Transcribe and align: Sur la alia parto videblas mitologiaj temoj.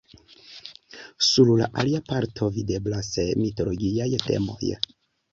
Sur 1.25 1.51
la 1.59 1.67
alia 1.83 1.99
parto 2.11 2.47
videblas 2.55 3.11
mitologiaj 3.43 4.09
temoj. 4.23 4.71